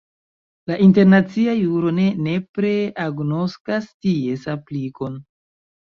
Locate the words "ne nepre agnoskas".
1.99-3.91